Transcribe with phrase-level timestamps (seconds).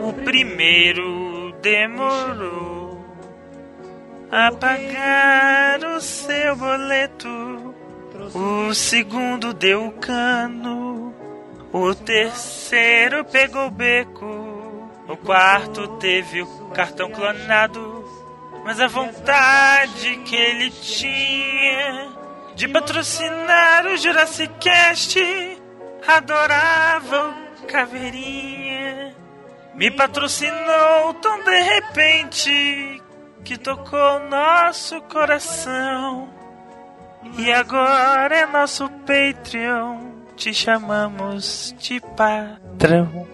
[0.00, 3.02] O primeiro demorou
[4.30, 7.74] a pagar o seu boleto.
[8.34, 11.14] O segundo deu o cano.
[11.72, 14.26] O terceiro pegou o beco.
[15.08, 18.04] O quarto teve o cartão clonado.
[18.64, 22.13] Mas a vontade que ele tinha
[22.54, 25.18] de patrocinar o Jurassic Cast
[26.06, 29.14] adorava o Caveirinha.
[29.74, 33.02] Me patrocinou tão de repente
[33.44, 36.28] que tocou nosso coração.
[37.38, 40.12] E agora é nosso Patreon.
[40.36, 43.33] Te chamamos de patrão.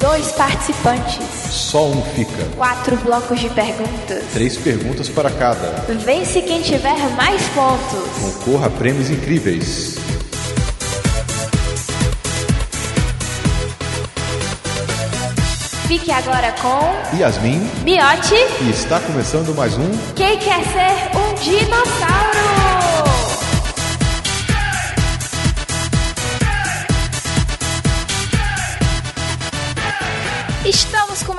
[0.00, 1.18] Dois participantes.
[1.50, 2.44] Só um fica.
[2.56, 4.24] Quatro blocos de perguntas.
[4.32, 5.84] Três perguntas para cada.
[6.04, 8.38] Vence quem tiver mais pontos.
[8.44, 9.96] Concorra a prêmios incríveis.
[15.86, 18.34] Fique agora com Yasmin Miote.
[18.60, 23.07] e está começando mais um Quem quer ser um dinossauro?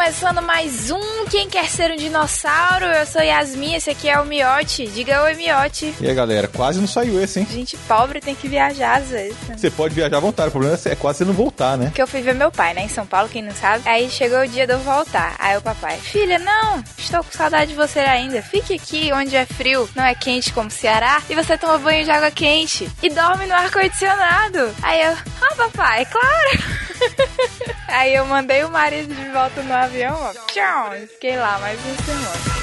[0.09, 2.83] Começando mais um Quem Quer Ser um Dinossauro.
[2.85, 4.87] Eu sou Yasmin, esse aqui é o Miote.
[4.87, 5.93] Diga oi, Miote.
[6.01, 7.47] E aí galera, quase não saiu esse, hein?
[7.47, 9.37] Gente pobre tem que viajar às vezes.
[9.47, 9.55] né?
[9.55, 11.91] Você pode viajar à vontade, o problema é quase você não voltar, né?
[11.93, 13.87] Que eu fui ver meu pai, né, em São Paulo, quem não sabe.
[13.87, 15.35] Aí chegou o dia de eu voltar.
[15.37, 18.41] Aí o papai, filha, não, estou com saudade de você ainda.
[18.41, 22.09] Fique aqui onde é frio, não é quente como Ceará, e você toma banho de
[22.09, 24.73] água quente e dorme no ar-condicionado.
[24.81, 26.89] Aí eu, ah, papai, claro.
[27.87, 30.33] Aí eu mandei o marido de volta no avião, ó.
[30.47, 32.59] Tchau, fiquei lá mais uma semana.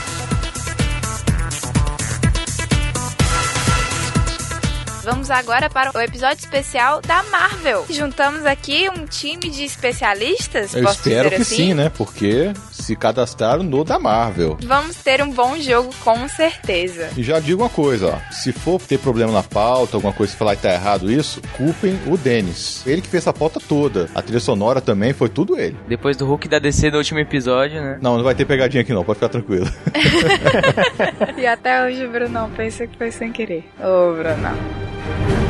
[5.02, 7.86] Vamos agora para o episódio especial da Marvel.
[7.88, 11.56] Juntamos aqui um time de especialistas, Eu espero que assim?
[11.56, 11.92] sim, né?
[11.96, 12.52] Porque
[12.86, 14.56] se cadastraram no da Marvel.
[14.62, 17.10] Vamos ter um bom jogo, com certeza.
[17.16, 18.32] E já digo uma coisa, ó.
[18.32, 21.98] Se for ter problema na pauta, alguma coisa que falar que tá errado isso, culpem
[22.06, 22.86] o Denis.
[22.86, 24.08] Ele que fez essa pauta toda.
[24.14, 25.76] A trilha sonora também foi tudo ele.
[25.88, 27.98] Depois do Hulk da DC no último episódio, né?
[28.00, 29.66] Não, não vai ter pegadinha aqui não, pode ficar tranquilo.
[31.36, 33.64] E até hoje o Brunão pensa que foi sem querer.
[33.78, 35.45] Ô, Brunão.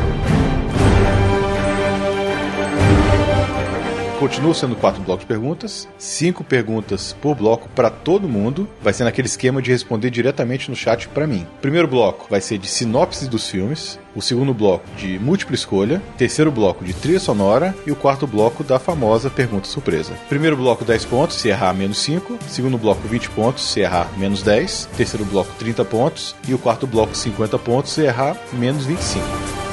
[4.19, 8.67] Continua sendo quatro blocos de perguntas, cinco perguntas por bloco para todo mundo.
[8.83, 11.47] Vai ser naquele esquema de responder diretamente no chat para mim.
[11.61, 16.51] Primeiro bloco vai ser de sinopse dos filmes, o segundo bloco de múltipla escolha, terceiro
[16.51, 20.15] bloco de trilha sonora e o quarto bloco da famosa pergunta surpresa.
[20.31, 24.43] Primeiro bloco 10 pontos, se errar menos 5, segundo bloco 20 pontos, se errar menos
[24.43, 29.66] 10, terceiro bloco 30 pontos e o quarto bloco 50 pontos, se errar menos 25.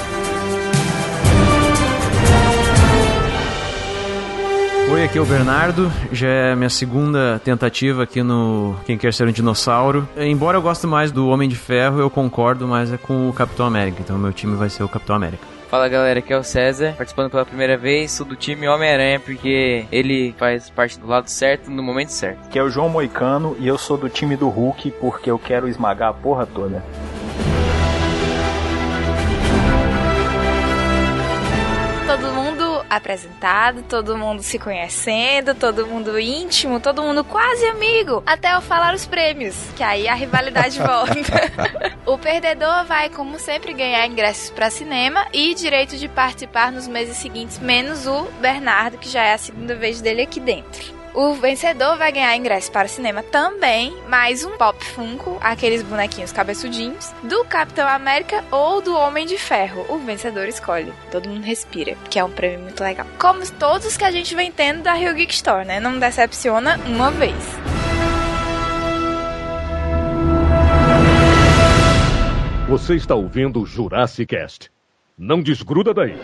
[4.94, 5.92] Oi, aqui é o Bernardo.
[6.12, 10.08] Já é minha segunda tentativa aqui no Quem Quer Ser um Dinossauro.
[10.16, 13.66] Embora eu goste mais do Homem de Ferro, eu concordo mais é com o Capitão
[13.66, 13.98] América.
[14.02, 15.48] Então meu time vai ser o Capitão América.
[15.68, 19.88] Fala galera, aqui é o César, participando pela primeira vez, sou do time Homem-Aranha, porque
[19.92, 22.48] ele faz parte do lado certo no momento certo.
[22.50, 25.68] que é o João Moicano e eu sou do time do Hulk porque eu quero
[25.68, 26.84] esmagar a porra toda.
[32.96, 38.94] Apresentado, todo mundo se conhecendo, todo mundo íntimo, todo mundo quase amigo, até eu falar
[38.94, 41.14] os prêmios, que aí a rivalidade volta.
[42.06, 47.18] o perdedor vai, como sempre, ganhar ingressos para cinema e direito de participar nos meses
[47.18, 51.03] seguintes, menos o Bernardo, que já é a segunda vez dele aqui dentro.
[51.16, 56.32] O vencedor vai ganhar ingresso para o cinema também, mais um Pop Funko, aqueles bonequinhos
[56.32, 59.86] cabeçudinhos, do Capitão América ou do Homem de Ferro.
[59.90, 60.92] O vencedor escolhe.
[61.12, 63.06] Todo mundo respira, que é um prêmio muito legal.
[63.20, 65.80] Como todos que a gente vem tendo da Rio Geek Store, né?
[65.80, 67.36] Não decepciona uma vez.
[72.68, 74.72] Você está ouvindo o Jurassic Cast.
[75.16, 76.18] Não desgruda daí.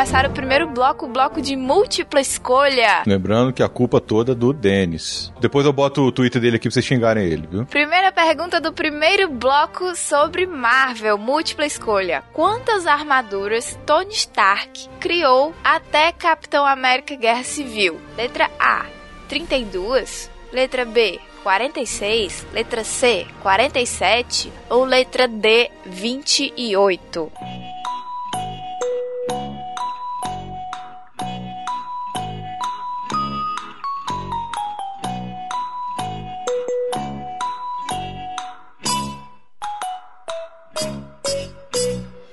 [0.00, 3.02] Começar o primeiro bloco, o bloco de múltipla escolha.
[3.06, 5.30] Lembrando que a culpa toda é do Denis.
[5.38, 7.66] Depois eu boto o Twitter dele aqui pra vocês xingarem ele, viu?
[7.66, 12.24] Primeira pergunta do primeiro bloco sobre Marvel, múltipla escolha.
[12.32, 18.00] Quantas armaduras Tony Stark criou até Capitão América Guerra Civil?
[18.16, 18.86] Letra A,
[19.28, 20.30] 32.
[20.50, 22.46] Letra B, 46.
[22.54, 24.50] Letra C, 47.
[24.70, 27.30] Ou letra D, 28?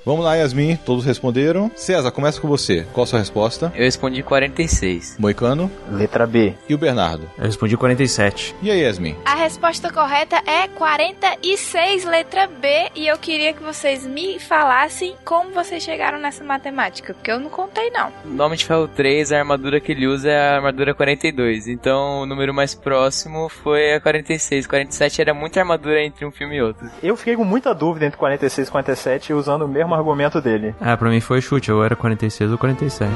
[0.07, 0.77] Vamos lá, Yasmin.
[0.77, 1.69] Todos responderam.
[1.75, 2.87] César, começa com você.
[2.93, 3.73] Qual a sua resposta?
[3.75, 5.17] Eu respondi 46.
[5.19, 6.53] Moicano Letra B.
[6.69, 7.29] e o Bernardo.
[7.37, 8.55] Eu respondi 47.
[8.61, 9.17] E aí, Yasmin?
[9.25, 15.51] A resposta correta é 46, letra B, e eu queria que vocês me falassem como
[15.51, 18.09] vocês chegaram nessa matemática, porque eu não contei não.
[18.23, 21.67] No Homem de Ferro 3, a armadura que ele usa é a armadura 42.
[21.67, 24.67] Então o número mais próximo foi a 46.
[24.67, 26.89] 47 era muita armadura entre um filme e outro.
[27.03, 30.75] Eu fiquei com muita dúvida entre 46 e 47 usando o mesmo argumento dele.
[30.79, 33.11] Ah, pra mim foi chute, ou era 46 ou 47.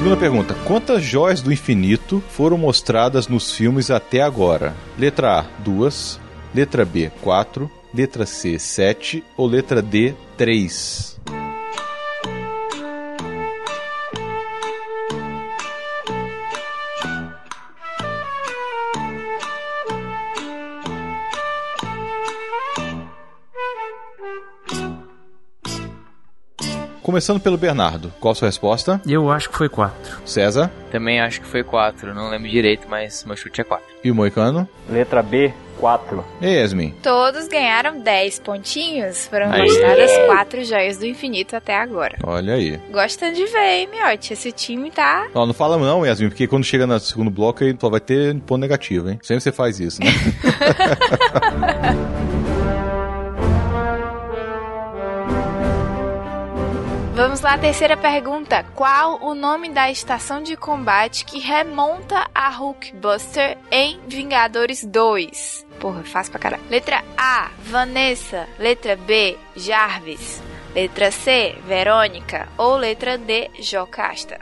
[0.00, 4.74] Segunda pergunta: Quantas joias do infinito foram mostradas nos filmes até agora?
[4.98, 6.18] Letra A, 2.
[6.54, 7.70] Letra B, 4.
[7.92, 9.22] Letra C, 7.
[9.36, 11.09] Ou letra D, 3?
[27.10, 29.00] Começando pelo Bernardo, qual a sua resposta?
[29.04, 30.20] Eu acho que foi 4.
[30.24, 32.14] César Também acho que foi 4.
[32.14, 33.84] Não lembro direito, mas meu chute é 4.
[34.04, 34.68] e o Moicano?
[34.88, 36.24] Letra B, 4.
[36.40, 36.94] E aí, Yasmin?
[37.02, 42.16] Todos ganharam 10 pontinhos, foram mostradas quatro joias do infinito até agora.
[42.22, 42.78] Olha aí.
[42.92, 44.34] Gostando de ver, hein, Miotti?
[44.34, 45.26] Esse time tá...
[45.34, 48.36] Ó, não fala não, Yasmin, porque quando chega no segundo bloco aí só vai ter
[48.42, 49.18] ponto negativo, hein?
[49.20, 50.10] Sempre você faz isso, né?
[57.20, 58.64] Vamos lá, terceira pergunta.
[58.74, 65.66] Qual o nome da estação de combate que remonta a Hulkbuster em Vingadores 2?
[65.78, 66.62] Porra, fácil pra caralho.
[66.70, 68.48] Letra A, Vanessa.
[68.58, 70.42] Letra B, Jarvis.
[70.74, 72.48] Letra C, Verônica.
[72.56, 74.38] Ou letra D, Jocasta.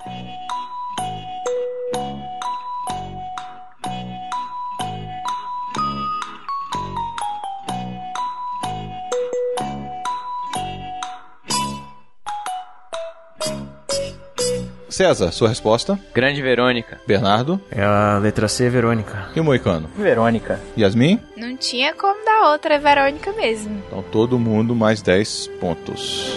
[14.98, 15.96] César, sua resposta?
[16.12, 17.00] Grande Verônica.
[17.06, 19.28] Bernardo É a letra C, Verônica.
[19.36, 19.88] e o Moicano?
[19.96, 20.58] Verônica.
[20.76, 21.20] Yasmin?
[21.36, 23.80] Não tinha como dar outra, é Verônica mesmo.
[23.86, 26.36] Então todo mundo mais 10 pontos.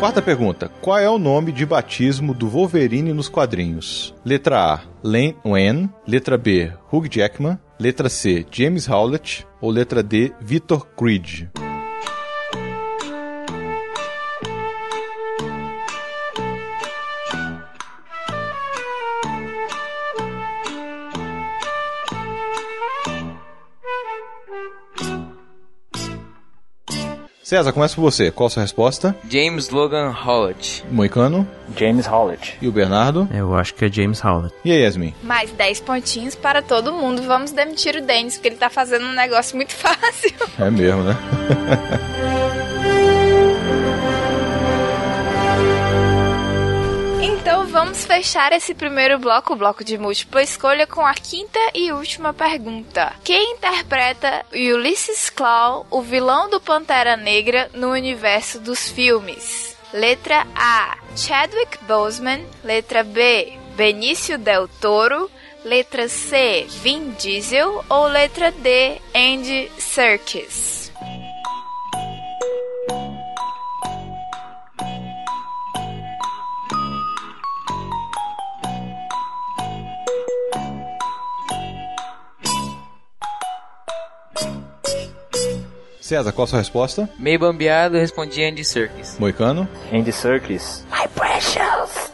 [0.00, 0.70] Quarta pergunta.
[0.80, 4.14] Qual é o nome de batismo do Wolverine nos quadrinhos?
[4.24, 5.90] Letra A, Len Wen.
[6.06, 7.58] Letra B, Hugh Jackman.
[7.78, 9.46] Letra C, James Howlett.
[9.60, 11.48] Ou letra D, Victor Creed?
[27.44, 28.30] César, começa por você.
[28.30, 29.14] Qual a sua resposta?
[29.28, 30.82] James Logan Howlett.
[30.90, 31.46] Moicano
[31.76, 32.56] James Howlett.
[32.62, 33.28] e o Bernardo?
[33.30, 34.54] Eu acho que é James Howlett.
[34.64, 35.12] E aí, Yasmin?
[35.22, 37.20] Mais 10 pontinhos para todo mundo.
[37.22, 40.32] Vamos demitir o Denis, porque ele tá fazendo um negócio muito fácil.
[40.58, 41.14] É mesmo, né?
[47.84, 52.32] vamos fechar esse primeiro bloco, o bloco de múltipla escolha, com a quinta e última
[52.32, 53.12] pergunta.
[53.22, 59.76] Quem interpreta Ulysses Claw, o vilão do Pantera Negra, no universo dos filmes?
[59.92, 62.44] Letra A, Chadwick Boseman.
[62.64, 65.30] Letra B, Benício Del Toro.
[65.62, 67.84] Letra C, Vin Diesel.
[67.88, 70.83] Ou letra D, Andy Serkis?
[86.04, 87.08] César, qual a sua resposta?
[87.18, 89.16] Meio bambeado, respondi Andy Serkis.
[89.18, 90.84] Moicano Andy Serkis.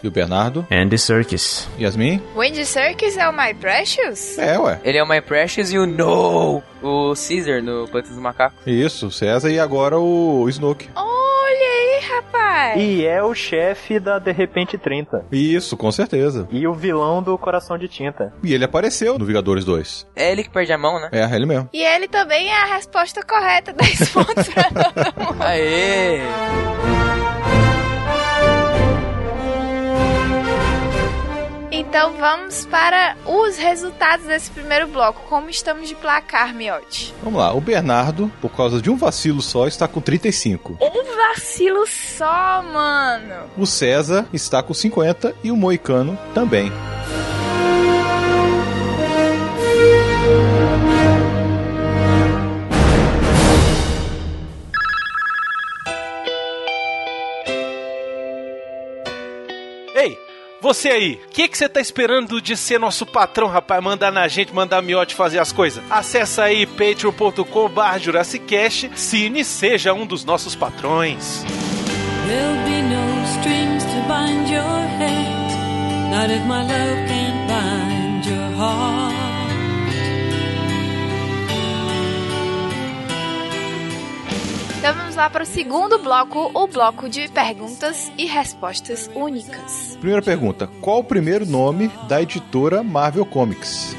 [0.01, 0.65] e o Bernardo.
[0.71, 1.69] Andy Serkis.
[1.77, 2.23] Yasmin?
[2.37, 4.39] Wendy Serkis é o My Precious?
[4.39, 4.81] É, ué.
[4.85, 6.63] Ele é o My Precious e o No!
[6.81, 8.65] O Caesar no Planeta dos Macacos.
[8.65, 10.89] Isso, César e agora o Snoke.
[10.95, 11.10] Olha
[12.50, 12.80] rapaz.
[12.80, 15.26] E é o chefe da De Repente 30.
[15.33, 16.49] Isso, com certeza.
[16.50, 18.33] E o vilão do Coração de Tinta.
[18.42, 20.07] E ele apareceu no Vingadores 2.
[20.14, 21.09] É ele que perde a mão, né?
[21.12, 21.69] É, ele mesmo.
[21.73, 23.73] E ele também é a resposta correta.
[23.73, 25.42] 10 pontos pra todo mundo.
[25.42, 26.21] Aê!
[31.91, 35.23] Então vamos para os resultados desse primeiro bloco.
[35.29, 37.13] Como estamos de placar, Miote?
[37.21, 40.79] Vamos lá, o Bernardo, por causa de um vacilo só, está com 35.
[40.81, 43.51] Um vacilo só, mano.
[43.59, 46.71] O César está com 50 e o Moicano também.
[60.75, 63.83] Você aí, o que que você tá esperando de ser nosso patrão, rapaz?
[63.83, 65.83] Mandar na gente, mandar a miote fazer as coisas?
[65.91, 71.45] Acesse aí patreon.com barra Jurassicast, cine seja um dos nossos patrões.
[72.29, 74.81] There'll be no strings to bind your
[76.11, 79.00] not if my love can't bind your heart.
[84.81, 89.99] Então vamos lá para o segundo bloco, o bloco de perguntas e respostas únicas.
[90.01, 93.95] Primeira pergunta: qual o primeiro nome da editora Marvel Comics?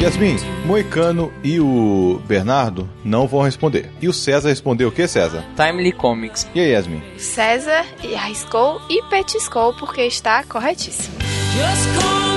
[0.00, 3.90] Yasmin, Moicano e o Bernardo não vão responder.
[4.00, 5.44] E o César respondeu o que, César?
[5.54, 6.48] Timely Comics.
[6.54, 7.02] E aí, Yasmin?
[7.18, 11.18] César e arriscou e petiscou porque está corretíssimo.
[11.58, 12.27] just call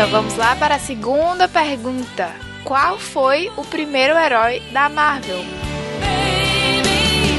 [0.00, 2.34] Então vamos lá para a segunda pergunta.
[2.64, 5.44] Qual foi o primeiro herói da Marvel?
[6.00, 7.38] Baby,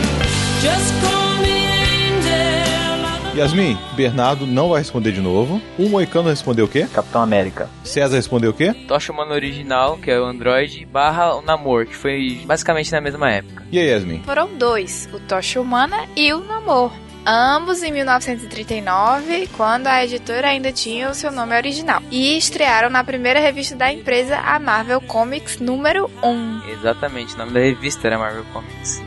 [0.62, 5.60] just call me angel of the Yasmin, Bernardo não vai responder de novo.
[5.76, 6.86] O Moicano respondeu o quê?
[6.94, 7.68] Capitão América.
[7.84, 8.76] César respondeu o quê?
[8.88, 13.32] Tocha Humano original, que é o Android, barra o Namor, que foi basicamente na mesma
[13.32, 13.66] época.
[13.72, 14.22] E aí, Yasmin?
[14.22, 16.92] Foram dois, o Tocha Humana e o Namor.
[17.26, 22.02] Ambos em 1939, quando a editora ainda tinha o seu nome original.
[22.10, 26.62] E estrearam na primeira revista da empresa, a Marvel Comics número 1.
[26.72, 29.02] Exatamente, o nome da revista era Marvel Comics.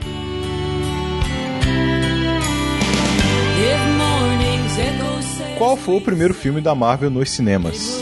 [5.58, 8.00] Qual foi o primeiro filme da Marvel nos cinemas?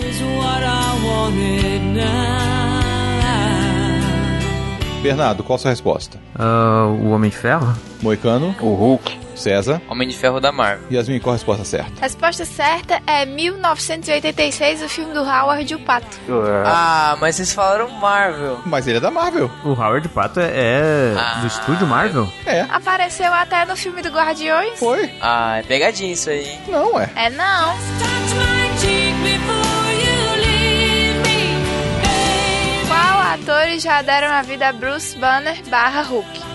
[5.02, 6.18] Bernardo, qual a sua resposta?
[6.34, 7.74] Ah, o Homem de Ferro?
[8.00, 9.31] Moicano, O Hulk.
[9.42, 10.86] César, Homem de Ferro da Marvel.
[10.90, 12.00] Yasmin, qual a resposta certa?
[12.00, 16.06] Resposta certa é 1986, o filme do Howard e o Pato.
[16.64, 18.60] Ah, mas vocês falaram Marvel.
[18.64, 19.50] Mas ele é da Marvel.
[19.64, 21.38] O Howard Pato é, é Ah.
[21.40, 22.28] do estúdio Marvel?
[22.46, 24.78] É, Apareceu até no filme do Guardiões?
[24.78, 25.10] foi.
[25.20, 26.58] Ah, é pegadinha isso aí.
[26.68, 27.10] Não, é.
[27.16, 27.76] É não.
[32.88, 36.51] Qual atores já deram a vida a Bruce Banner barra Hulk?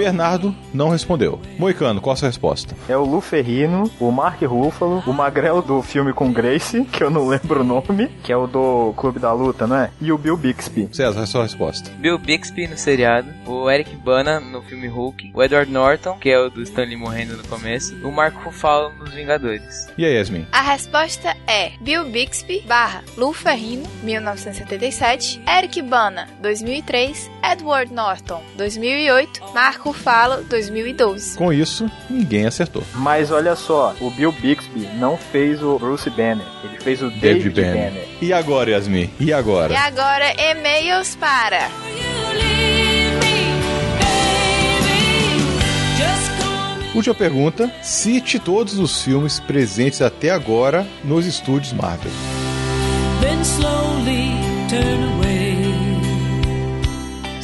[0.00, 1.38] Bernardo não respondeu.
[1.58, 2.74] Moicano, qual a sua resposta?
[2.88, 7.10] é o Lu Ferrino, o Mark Ruffalo, o magrelo do filme com Grace, que eu
[7.10, 9.90] não lembro o nome, que é o do Clube da Luta, não é?
[10.00, 10.88] E o Bill Bixby.
[10.90, 11.90] César, a sua resposta.
[11.98, 16.38] Bill Bixby no seriado, o Eric Bana no filme Hulk, o Edward Norton, que é
[16.38, 19.86] o do Stanley morrendo no começo, e o Marco Ruffalo nos Vingadores.
[19.98, 20.46] E aí, Yasmin?
[20.50, 29.42] A resposta é Bill Bixby barra Lou Ferrino, 1977, Eric Bana, 2003, Edward Norton, 2008,
[29.54, 31.36] Marco Ruffalo, 2012.
[31.36, 32.84] Com isso, ninguém acertou.
[32.94, 37.50] Mas olha só, o Bill Bixby não fez o Bruce Banner, ele fez o David
[37.50, 37.90] David, Banner.
[37.90, 38.08] Banner.
[38.22, 39.10] E agora, Yasmin?
[39.18, 39.74] E agora?
[39.74, 41.68] E agora, e-mails para.
[46.94, 47.70] Última pergunta.
[47.82, 52.10] Cite todos os filmes presentes até agora nos estúdios Marvel.
[53.20, 54.34] Then slowly
[54.68, 55.09] turn.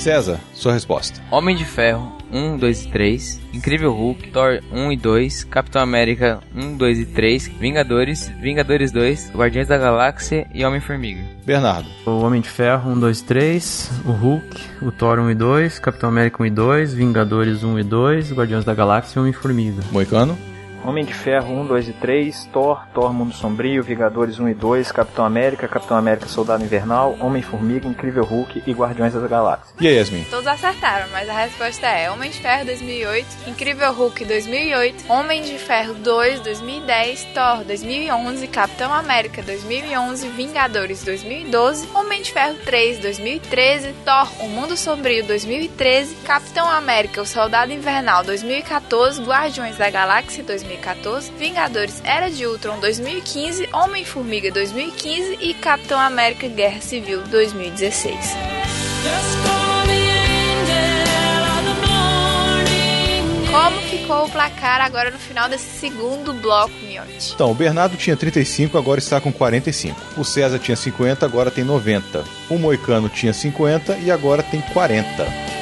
[0.07, 1.21] César, sua resposta.
[1.33, 6.39] Homem de Ferro 1, 2 e 3, Incrível Hulk, Thor 1 e 2, Capitão América
[6.55, 11.25] 1, 2 e 3, Vingadores, Vingadores 2, Guardiões da Galáxia e Homem-Formiga.
[11.45, 11.89] Bernardo.
[12.07, 16.09] O Homem de Ferro 1, 2, 3, o Hulk, o Thor 1 e 2, Capitão
[16.09, 19.83] América 1 e 2, Vingadores 1 e 2, Guardiões da Galáxia e Homem-Formiga.
[19.91, 20.39] Moicano.
[20.85, 24.93] Homem de Ferro 1, 2 e 3, Thor, Thor Mundo Sombrio, Vingadores 1 e 2,
[24.93, 29.75] Capitão América, Capitão América Soldado Invernal, Homem-Formiga, Incrível Hulk e Guardiões das Galáxias.
[29.81, 30.25] E aí, Yasmin?
[30.31, 35.59] Todos acertaram, mas a resposta é Homem de Ferro 2008, Incrível Hulk 2008, Homem de
[35.59, 43.95] Ferro 2 2010, Thor 2011, Capitão América 2011, Vingadores 2012, Homem de Ferro 3 2013,
[44.05, 50.66] Thor O Mundo Sombrio 2013, Capitão América O Soldado Invernal 2014, Guardiões da Galáxia 2014,
[51.39, 58.17] Vingadores Era de Ultron 2015, Homem-Formiga 2015 e Capitão América Guerra Civil 2016.
[63.51, 67.33] Como ficou o placar agora no final desse segundo bloco, Miotti?
[67.35, 69.99] Então, o Bernardo tinha 35, agora está com 45.
[70.17, 72.23] O César tinha 50, agora tem 90.
[72.51, 75.56] O Moicano tinha 50 e agora tem 40.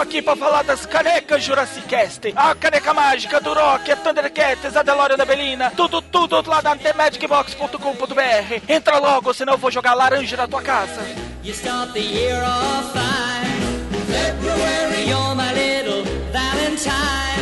[0.00, 2.32] Aqui pra falar das canecas Jurassic Cast.
[2.34, 6.76] A caneca mágica do Rock, a Thundercats, a DeLorean da Belina, tudo, tudo lá na
[6.76, 8.62] TheMagicBox.com.br.
[8.68, 11.00] Entra logo, senão eu vou jogar laranja na tua casa.
[11.42, 13.60] You start the year off fine.
[14.06, 17.39] February, you're my little Valentine.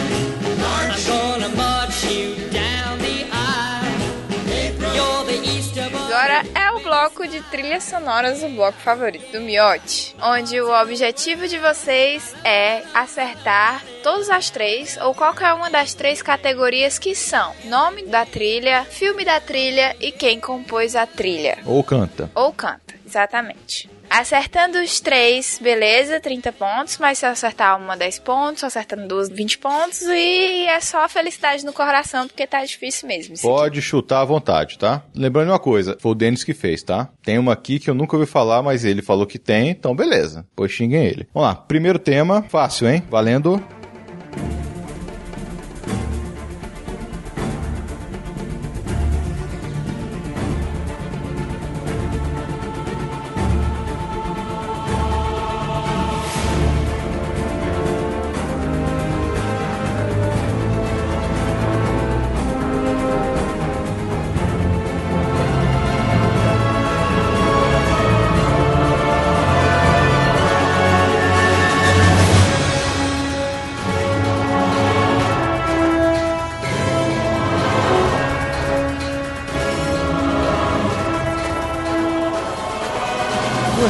[7.08, 12.82] Bloco de trilhas sonoras, o bloco favorito do Miotti, onde o objetivo de vocês é
[12.92, 18.84] acertar todas as três ou qualquer uma das três categorias que são nome da trilha,
[18.84, 21.58] filme da trilha e quem compôs a trilha.
[21.64, 22.30] Ou canta.
[22.34, 23.88] Ou canta, exatamente.
[24.10, 29.28] Acertando os três, beleza, 30 pontos, mas se eu acertar uma, 10 pontos, acertando duas,
[29.28, 33.34] 20 pontos, e é só felicidade no coração, porque tá difícil mesmo.
[33.34, 33.56] isso aqui.
[33.56, 35.02] Pode chutar à vontade, tá?
[35.14, 37.08] Lembrando uma coisa, foi o Denis que fez, tá?
[37.22, 40.46] Tem uma aqui que eu nunca ouvi falar, mas ele falou que tem, então beleza.
[40.56, 41.28] Pois xinguem ele.
[41.34, 43.02] Vamos lá, primeiro tema, fácil, hein?
[43.10, 43.62] Valendo.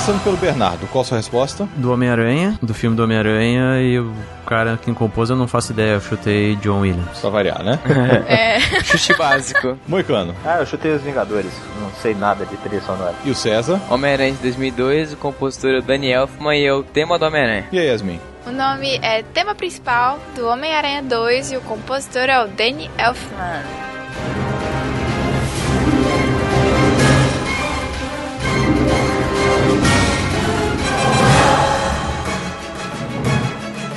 [0.08, 1.68] Começando pelo Bernardo, qual a sua resposta?
[1.76, 4.10] Do Homem-Aranha, do filme do Homem-Aranha, e o
[4.46, 7.18] cara que compôs eu não faço ideia, eu chutei John Williams.
[7.20, 7.78] Pra variar, né?
[8.26, 8.58] É.
[8.84, 9.78] Chute básico.
[9.86, 10.34] Moicano.
[10.46, 11.52] Ah, eu chutei os Vingadores.
[11.78, 13.14] Não sei nada de trilha sonora.
[13.22, 13.78] E o César?
[13.90, 17.66] Homem-Aranha de 2002, o compositor é o Danny Elfman e é o tema do Homem-Aranha.
[17.70, 18.18] E a Yasmin?
[18.46, 23.62] O nome é tema principal do Homem-Aranha 2 e o compositor é o Danny Elfman.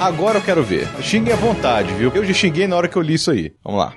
[0.02, 0.88] Agora eu quero ver.
[1.00, 2.12] Xinguem à vontade, viu?
[2.16, 3.54] Eu já xinguei na hora que eu li isso aí.
[3.64, 3.94] Vamos lá.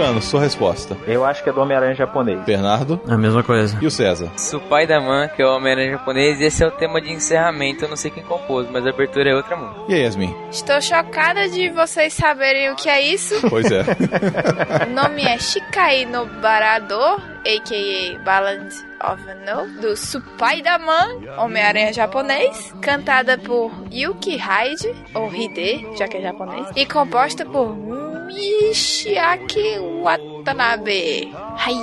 [0.00, 0.96] Moicano, sua resposta.
[1.06, 2.40] Eu acho que é do Homem-Aranha japonês.
[2.44, 3.76] Bernardo É a mesma coisa.
[3.82, 4.30] e o César.
[4.36, 7.84] Spider-Man, que é o Homem-Aranha japonês, e esse é o tema de encerramento.
[7.84, 9.80] Eu não sei quem compôs, mas a abertura é outra música.
[9.88, 10.34] E aí, Yasmin?
[10.50, 13.34] Estou chocada de vocês saberem o que é isso.
[13.50, 13.82] Pois é.
[14.88, 18.18] O nome é Shikai no Barador, a.k.a.
[18.24, 26.16] Balance of No, do Spider-Man, Homem-Aranha japonês, cantada por Yuki Hyde, ou Hide, já que
[26.18, 27.76] é japonês, e composta por
[28.32, 31.28] Mishiaki Watanabe.
[31.56, 31.74] Ai.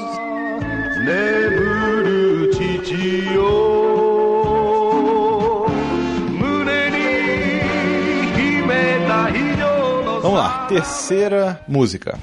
[1.06, 2.18] Neburu
[10.28, 12.20] Vamos lá, terceira música.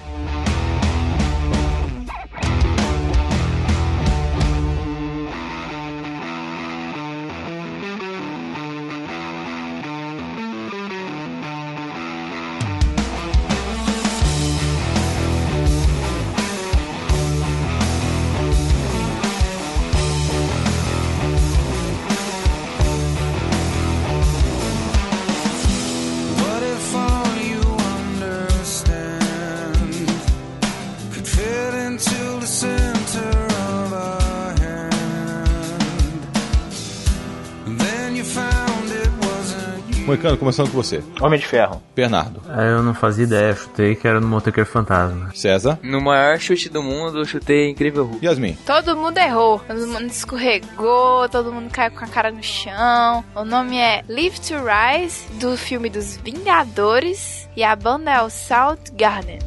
[40.44, 41.02] Começando com você.
[41.20, 41.82] Homem de Ferro.
[41.96, 42.40] Bernardo.
[42.50, 45.30] É, Eu não fazia ideia, chutei que era no Motoqueiro Fantasma.
[45.34, 45.78] César.
[45.82, 48.24] No maior chute do mundo, eu chutei Incrível Hulk.
[48.24, 48.58] Yasmin.
[48.66, 49.60] Todo mundo errou.
[49.66, 53.24] Todo mundo escorregou, todo mundo caiu com a cara no chão.
[53.34, 57.48] O nome é Live to Rise, do filme dos Vingadores.
[57.56, 59.38] E a banda é o South Garden.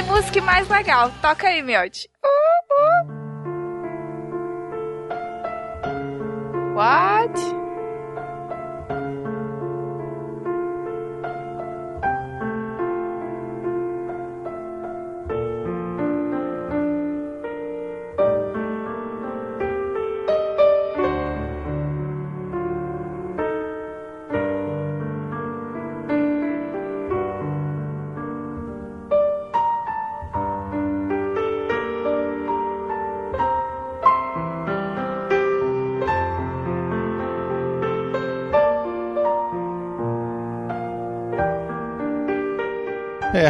[0.00, 1.10] Quarta música mais legal.
[1.20, 2.08] Toca aí, Miotti.
[2.24, 2.28] Uh,
[2.72, 3.20] uh.
[6.74, 7.59] What?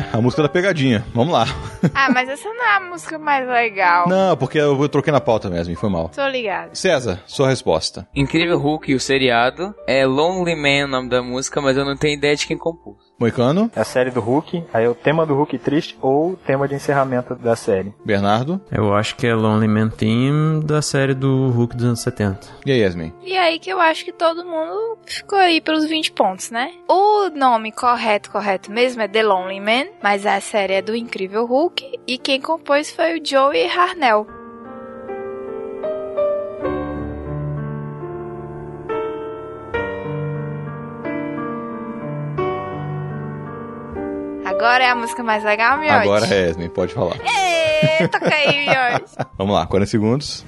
[0.01, 1.05] É, a música da pegadinha.
[1.15, 1.47] Vamos lá.
[1.95, 4.07] Ah, mas essa não é a música mais legal.
[4.09, 6.09] Não, porque eu eu troquei na pauta mesmo, e foi mal.
[6.11, 6.75] Tô ligado.
[6.75, 8.07] César, sua resposta.
[8.15, 9.75] Incrível Hulk e o seriado.
[9.87, 13.10] É Lonely Man o nome da música, mas eu não tenho ideia de quem compôs.
[13.21, 13.71] Moicano.
[13.77, 16.67] É a série do Hulk, aí é o tema do Hulk triste ou o tema
[16.67, 17.93] de encerramento da série.
[18.03, 18.59] Bernardo.
[18.73, 22.49] Eu acho que é Lonely Man Theme da série do Hulk dos anos 70.
[22.65, 23.13] E aí, Yasmin?
[23.23, 26.73] E aí que eu acho que todo mundo ficou aí pelos 20 pontos, né?
[26.89, 31.45] O nome correto, correto mesmo é The Lonely Man, mas a série é do Incrível
[31.45, 34.40] Hulk e quem compôs foi o Joey Harnell.
[44.61, 45.95] Agora é a música mais legal, Miotti?
[45.95, 47.17] Agora é Yasmin, pode falar.
[47.17, 49.17] Ê, toca aí, Miotti.
[49.39, 50.45] Vamos lá, 40 segundos.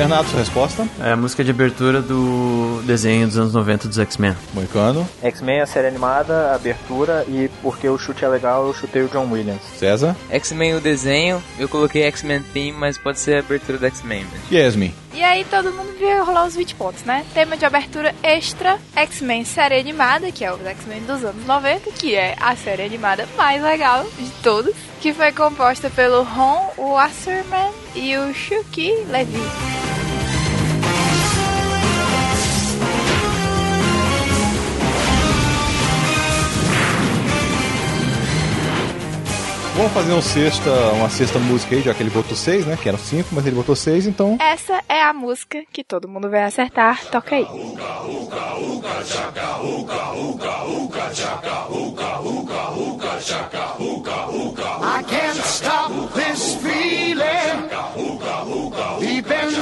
[0.00, 0.88] Bernardo, sua resposta.
[0.98, 4.34] É a música de abertura do desenho dos anos 90 dos X-Men.
[4.54, 5.06] Moicano.
[5.22, 9.02] X-Men é a série animada, a abertura, e porque o chute é legal, eu chutei
[9.02, 9.60] o John Williams.
[9.76, 10.16] César.
[10.30, 14.40] X-Men o desenho, eu coloquei X-Men Theme, mas pode ser a abertura do X-Men mesmo.
[14.50, 14.94] Yasmin?
[15.12, 17.26] E aí todo mundo viu rolar os 20 pontos, né?
[17.34, 22.14] Tema de abertura extra, X-Men série animada, que é o X-Men dos anos 90, que
[22.14, 28.16] é a série animada mais legal de todos, que foi composta pelo Ron Wasserman e
[28.16, 29.89] o Shuki Levy.
[39.80, 42.76] Vamos fazer um sexta, uma sexta música aí, já que ele botou seis, né?
[42.76, 44.36] Que eram cinco, mas ele botou seis, então.
[44.38, 47.02] Essa é a música que todo mundo vai acertar.
[47.06, 47.46] Toca aí.
[54.82, 58.09] I can't stop this feeling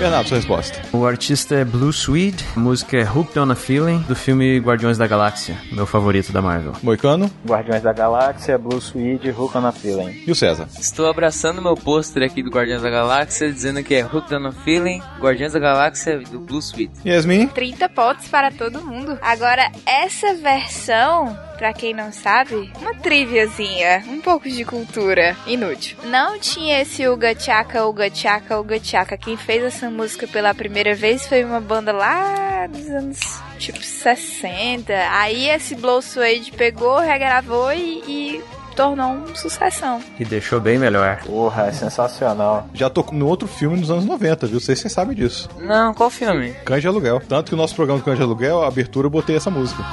[0.00, 0.80] Bernardo, sua resposta.
[0.94, 4.96] O artista é Blue Swede, a música é Hooked on a Feeling, do filme Guardiões
[4.96, 6.72] da Galáxia, meu favorito da Marvel.
[6.82, 10.22] Moicano Guardiões da Galáxia, Blue Swede, Hook on a Feeling.
[10.26, 10.66] e o César.
[10.80, 14.52] Estou abraçando meu pôster aqui do Guardiões da Galáxia, dizendo que é Hooked on a
[14.52, 16.94] Feeling, Guardiões da Galáxia do Blue Suite.
[17.04, 17.48] Yasmin?
[17.48, 19.18] 30 pontos para todo mundo.
[19.20, 25.98] Agora, essa versão, pra quem não sabe, uma triviazinha, um pouco de cultura inútil.
[26.04, 29.18] Não tinha esse Uga Chaka, Uga Chaka, Uga Chaka.
[29.18, 33.20] Quem fez essa música pela primeira vez foi uma banda lá dos anos
[33.58, 34.90] tipo 60.
[35.10, 38.44] Aí esse Blow Suede pegou, regravou e, e
[38.74, 40.00] tornou um sucessão.
[40.18, 41.18] E deixou bem melhor.
[41.26, 42.68] Porra, é sensacional.
[42.72, 44.60] Já tocou no outro filme nos anos 90, viu?
[44.60, 45.46] Sei se você sabe disso.
[45.58, 46.54] Não, qual filme?
[46.64, 47.20] Cães de Aluguel.
[47.28, 49.84] Tanto que o nosso programa do Cães de Aluguel, a abertura, eu botei essa música.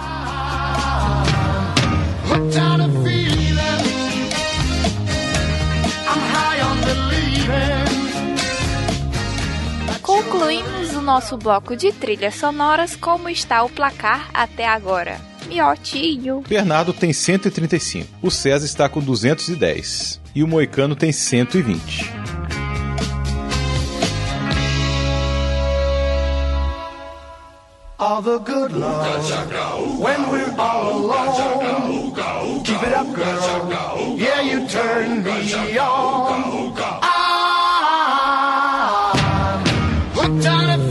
[11.08, 12.94] Nosso bloco de trilhas sonoras.
[12.98, 15.22] Como está o placar até agora?
[15.48, 16.44] Miotinho.
[16.46, 18.10] Bernardo tem 135.
[18.22, 20.20] O César está com 210.
[20.36, 22.12] E o Moicano tem 120.
[28.00, 29.32] All the good love
[30.00, 32.14] when we're all alone.
[32.64, 34.18] Keep it up, girl.
[34.18, 36.78] Yeah, you turn me on.
[37.02, 37.24] I'm
[40.14, 40.87] hooked on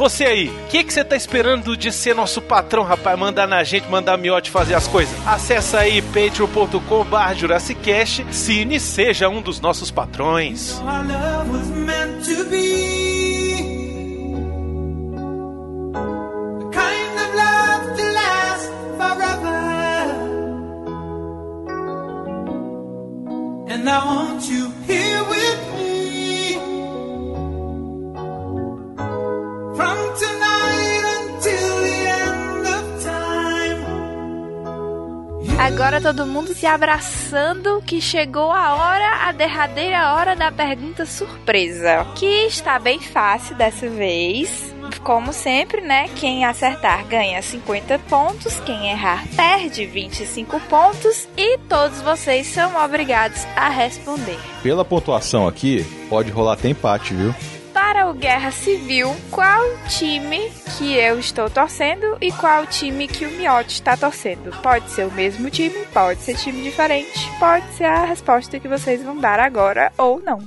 [0.00, 3.18] você aí, o que que você tá esperando de ser nosso patrão, rapaz?
[3.18, 5.14] Mandar na gente, mandar miote fazer as coisas.
[5.26, 10.80] Acesse aí patreon.com barra Jurassicast, cine seja um dos nossos patrões.
[23.72, 25.09] And I want you here
[35.80, 42.06] Agora todo mundo se abraçando que chegou a hora, a derradeira hora da pergunta surpresa,
[42.16, 44.74] que está bem fácil dessa vez.
[45.02, 46.10] Como sempre, né?
[46.16, 53.42] Quem acertar ganha 50 pontos, quem errar perde 25 pontos e todos vocês são obrigados
[53.56, 54.38] a responder.
[54.62, 57.34] Pela pontuação aqui, pode rolar até empate, viu?
[57.92, 60.48] Para o Guerra Civil, qual time
[60.78, 64.52] que eu estou torcendo e qual time que o Miotti está torcendo?
[64.62, 69.02] Pode ser o mesmo time, pode ser time diferente, pode ser a resposta que vocês
[69.02, 70.38] vão dar agora ou não.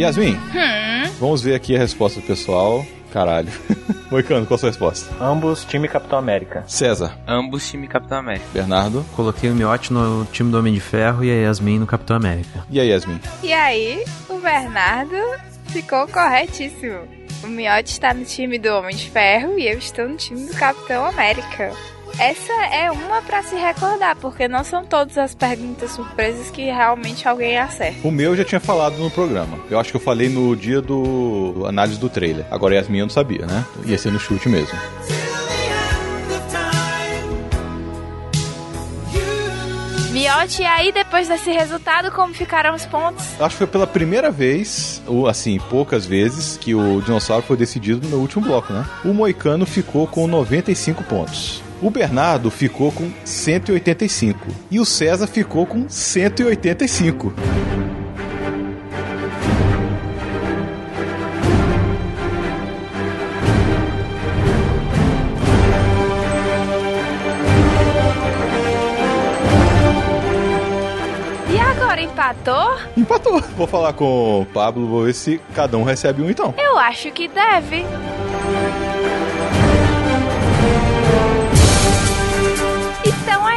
[0.00, 2.84] Yasmin, Hum, vamos ver aqui a resposta do pessoal.
[3.12, 3.50] Caralho.
[4.10, 5.12] Moicano, qual a sua resposta?
[5.20, 6.62] Ambos, time Capitão América.
[6.66, 8.46] César, Ambos time Capitão América.
[8.52, 12.16] Bernardo Coloquei o Miotti no time do Homem de Ferro e a Yasmin no Capitão
[12.16, 12.64] América.
[12.70, 13.20] e a Yasmin.
[13.42, 15.16] E aí, o Bernardo
[15.66, 17.00] ficou corretíssimo.
[17.42, 20.54] O Miotti está no time do Homem de Ferro e eu estou no time do
[20.54, 21.72] Capitão América.
[22.18, 27.26] Essa é uma pra se recordar, porque não são todas as perguntas surpresas que realmente
[27.26, 28.06] alguém acerta.
[28.06, 29.58] O meu eu já tinha falado no programa.
[29.70, 32.44] Eu acho que eu falei no dia do análise do trailer.
[32.50, 33.64] Agora Yasmin eu não sabia, né?
[33.86, 34.78] Ia ser no chute mesmo.
[40.10, 43.24] Miotti, e aí depois desse resultado, como ficaram os pontos?
[43.40, 48.06] Acho que foi pela primeira vez, ou assim, poucas vezes, que o dinossauro foi decidido
[48.08, 48.84] no último bloco, né?
[49.04, 51.62] O Moicano ficou com 95 pontos.
[51.82, 54.38] O Bernardo ficou com 185.
[54.70, 57.32] E o César ficou com 185.
[71.90, 72.78] Agora empatou?
[72.96, 73.40] Empatou.
[73.56, 76.54] Vou falar com o Pablo, vou ver se cada um recebe um então.
[76.56, 77.84] Eu acho que deve.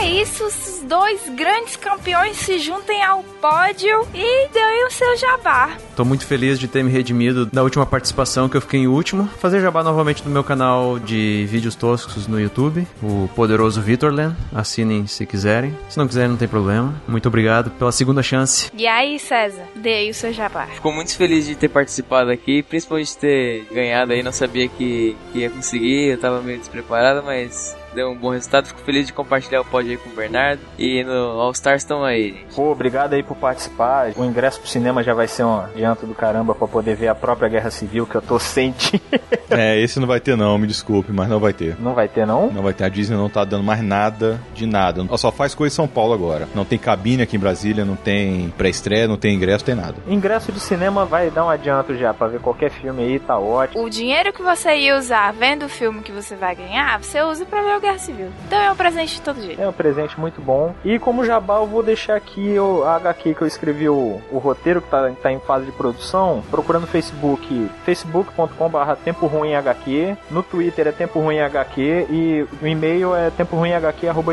[0.04, 5.78] É isso, os dois grandes campeões se juntem ao pódio e deem o seu jabá.
[5.96, 9.30] Tô muito feliz de ter me redimido da última participação que eu fiquei em último.
[9.40, 14.36] Fazer jabá novamente no meu canal de vídeos toscos no YouTube, o Poderoso Vitorland.
[14.54, 15.74] Assinem se quiserem.
[15.88, 16.94] Se não quiserem, não tem problema.
[17.08, 18.70] Muito obrigado pela segunda chance.
[18.74, 20.66] E aí, César, dei o seu jabá.
[20.66, 24.22] Ficou muito feliz de ter participado aqui, principalmente de ter ganhado aí.
[24.22, 28.68] Não sabia que, que ia conseguir, eu tava meio despreparado, mas deu um bom resultado.
[28.68, 30.62] Fico feliz de compartilhar o pódio aí com o Bernardo.
[30.78, 32.56] E no All Stars estão aí, gente.
[32.56, 34.12] Pô, obrigado aí por participar.
[34.16, 37.16] O ingresso pro cinema já vai ser um adianto do caramba pra poder ver a
[37.16, 39.02] própria Guerra Civil que eu tô sentindo.
[39.50, 41.76] É, esse não vai ter não, me desculpe, mas não vai ter.
[41.80, 42.50] Não vai ter, não?
[42.50, 42.86] Não vai ter.
[42.86, 45.02] A Disney não tá dando mais nada de nada.
[45.02, 46.48] Ela só faz coisa em São Paulo agora.
[46.56, 49.96] Não tem cabine aqui em Brasília, não tem pré-estreia, não tem ingresso, não tem nada.
[50.08, 53.84] Ingresso de cinema vai dar um adianto já pra ver qualquer filme aí, tá ótimo.
[53.84, 57.46] O dinheiro que você ia usar vendo o filme que você vai ganhar, você usa
[57.46, 58.28] pra ver o Guerra Civil.
[58.48, 59.62] Então é um presente de todo jeito.
[59.62, 60.74] É um presente muito bom.
[60.86, 64.38] E como jabá, eu vou deixar aqui o a HQ que eu escrevi o, o
[64.38, 66.42] roteiro que tá, tá em fase de produção.
[66.50, 70.18] Procura no Facebook, facebook.com.br Tempo Ruim HQ.
[70.32, 72.08] No Twitter é Tempo Ruim HQ.
[72.10, 73.72] E o e-mail é tempo ruim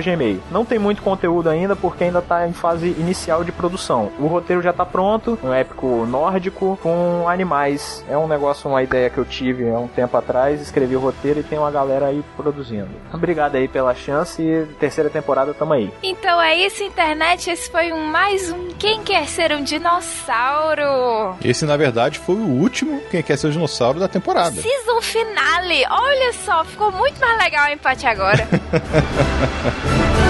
[0.04, 0.40] gmail.
[0.50, 4.12] Não tem muito conteúdo ainda porque ainda tá em fase inicial de produção.
[4.18, 8.04] O roteiro já tá pronto, um épico nórdico com animais.
[8.08, 10.60] É um negócio, uma ideia que eu tive há um tempo atrás.
[10.60, 12.88] Escrevi o roteiro e tem uma galera aí produzindo.
[13.12, 15.90] Obrigado aí pela chance e terceira temporada tamo aí.
[16.02, 17.50] Então é isso, internet.
[17.50, 21.36] Esse foi um mais um Quem Quer Ser um Dinossauro?
[21.44, 24.60] Esse, na verdade, foi o último Quem Quer Ser o Dinossauro da temporada.
[24.60, 25.84] Season finale.
[25.90, 28.46] Olha só, ficou muito mais legal o empate agora.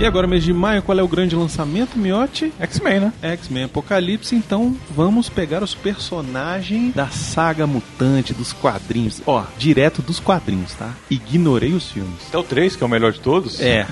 [0.00, 2.50] E agora, mês de maio, qual é o grande lançamento, Miotti?
[2.58, 3.12] X-Men, né?
[3.20, 9.20] X-Men Apocalipse, então vamos pegar os personagens da saga mutante dos quadrinhos.
[9.26, 10.94] Ó, direto dos quadrinhos, tá?
[11.10, 12.32] Ignorei os filmes.
[12.32, 13.60] É o 3, que é o melhor de todos?
[13.60, 13.86] É.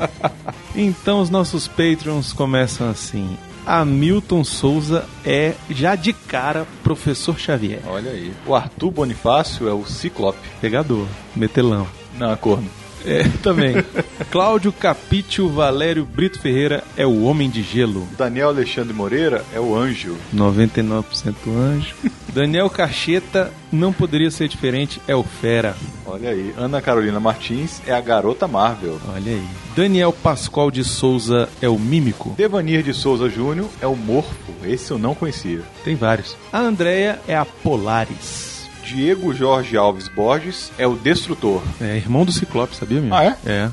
[0.74, 3.36] então os nossos Patreons começam assim.
[3.66, 7.82] Hamilton Souza é já de cara Professor Xavier.
[7.86, 8.32] Olha aí.
[8.46, 10.38] O Arthur Bonifácio é o Ciclope.
[10.62, 11.86] Pegador, metelão.
[12.18, 12.70] Não, é corno.
[13.06, 13.76] É, também.
[14.30, 18.06] Cláudio Capítio Valério Brito Ferreira é o Homem de Gelo.
[18.18, 20.16] Daniel Alexandre Moreira é o Anjo.
[20.34, 21.04] 99%
[21.48, 21.94] anjo.
[22.32, 25.74] Daniel Cacheta não poderia ser diferente, é o Fera.
[26.04, 26.52] Olha aí.
[26.56, 29.00] Ana Carolina Martins é a Garota Marvel.
[29.08, 29.46] Olha aí.
[29.74, 32.34] Daniel Pascoal de Souza é o Mímico.
[32.36, 34.34] Devanir de Souza Júnior é o Morfo.
[34.64, 35.62] Esse eu não conhecia.
[35.84, 36.36] Tem vários.
[36.52, 38.55] A Andrea é a Polaris.
[38.86, 41.60] Diego Jorge Alves Borges é o Destrutor.
[41.80, 43.14] É irmão do Ciclope, sabia mesmo?
[43.14, 43.36] Ah, é?
[43.44, 43.70] É.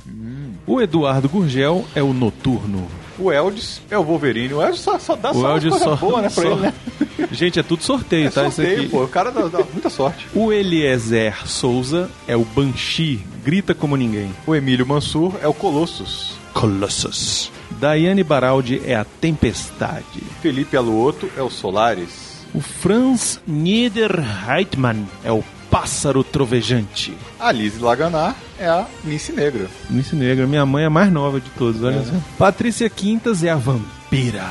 [0.66, 2.88] O Eduardo Gurgel é o Noturno.
[3.20, 4.54] O Eldis é o Wolverine.
[4.56, 6.62] O Eldis só, só dá O só Eldis coisa só- boa, né, pra só- ele,
[6.62, 6.74] né?
[7.32, 8.50] Gente, é tudo sorteio, É tá?
[8.50, 8.90] Sorteio, aqui.
[8.90, 9.04] pô.
[9.04, 10.26] O cara dá, dá muita sorte.
[10.34, 14.32] O Eliezer Souza é o Banshee, grita como ninguém.
[14.48, 16.34] O Emílio Mansur é o Colossus.
[16.54, 17.52] Colossus.
[17.72, 20.22] Daiane Baraldi é a Tempestade.
[20.42, 22.23] Felipe Aluoto é o Solaris.
[22.54, 27.14] O Franz Niederreitmann é o Pássaro Trovejante.
[27.40, 29.68] A Liz Laganar é a Nice Negra.
[29.90, 32.04] Nice Negra, minha mãe é a mais nova de todos, olha É.
[32.04, 32.12] só.
[32.38, 34.46] Patrícia Quintas é a Vampira.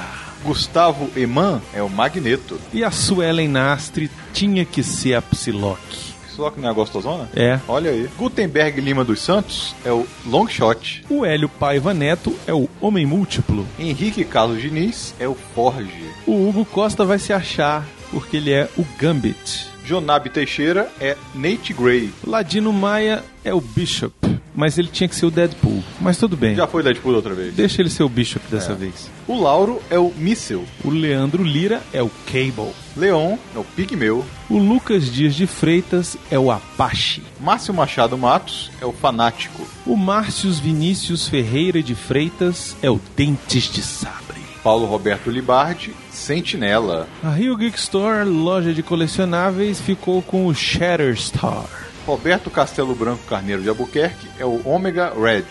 [0.44, 2.58] Gustavo Eman é o Magneto.
[2.72, 6.11] E a Suelen Nastre tinha que ser a Psylocke.
[6.36, 7.28] Só que não é gostosona?
[7.36, 7.58] É.
[7.68, 8.08] Olha aí.
[8.18, 11.04] Gutenberg Lima dos Santos é o Longshot.
[11.10, 13.66] O Hélio Paiva Neto é o Homem Múltiplo.
[13.78, 16.04] Henrique Carlos Diniz é o Forge.
[16.26, 19.66] O Hugo Costa vai se achar porque ele é o Gambit.
[19.84, 22.10] Jonab Teixeira é Nate Gray.
[22.26, 24.14] Ladino Maia é o Bishop,
[24.54, 25.82] mas ele tinha que ser o Deadpool.
[26.00, 26.54] Mas tudo bem.
[26.54, 27.52] Já foi Deadpool outra vez.
[27.54, 28.74] Deixa ele ser o Bishop dessa É.
[28.76, 29.10] vez.
[29.26, 30.64] O Lauro é o Míssel.
[30.84, 32.72] O Leandro Lira é o Cable.
[32.96, 34.24] Leon é o Pigmeu.
[34.52, 37.22] O Lucas Dias de Freitas é o Apache.
[37.40, 39.66] Márcio Machado Matos é o Fanático.
[39.86, 44.42] O Márcios Vinícius Ferreira de Freitas é o Dentes de Sabre.
[44.62, 47.08] Paulo Roberto Libardi, Sentinela.
[47.24, 51.64] A Rio Geek Store, loja de colecionáveis, ficou com o Shatterstar.
[52.06, 55.46] Roberto Castelo Branco Carneiro de Albuquerque é o Ômega Red.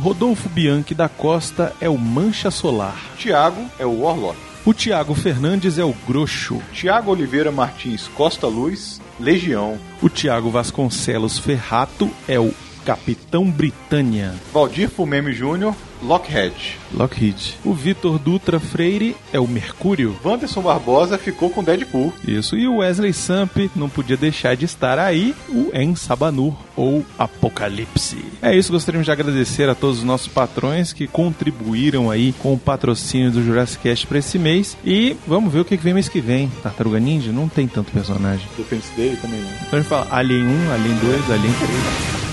[0.00, 2.98] Rodolfo Bianchi da Costa é o Mancha Solar.
[3.16, 4.49] Tiago é o Warlock.
[4.62, 6.60] O Tiago Fernandes é o Groxo.
[6.70, 9.78] Tiago Oliveira Martins Costa Luz, Legião.
[10.02, 12.52] O Tiago Vasconcelos Ferrato é o
[12.84, 14.34] Capitão Britânia.
[14.52, 16.54] Valdir Fumeme Júnior, Lockheed.
[16.92, 17.58] Lockheed.
[17.64, 20.16] O Vitor Dutra Freire é o Mercúrio.
[20.24, 22.12] Wanderson Barbosa ficou com Deadpool.
[22.26, 27.04] Isso, e o Wesley Samp não podia deixar de estar aí, o En Sabanur, ou
[27.18, 28.24] Apocalipse.
[28.40, 32.58] É isso, gostaríamos de agradecer a todos os nossos patrões que contribuíram aí com o
[32.58, 34.76] patrocínio do Jurassic Cast para esse mês.
[34.84, 36.50] E vamos ver o que vem mês que vem.
[36.62, 38.46] Tartaruga Ninja não tem tanto personagem.
[38.56, 39.50] Defense Day também não.
[39.50, 42.29] Então a gente fala Alien 1, Alien 2, Alien 3.